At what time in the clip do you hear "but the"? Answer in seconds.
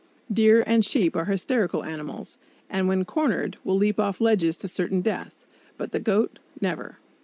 5.77-5.99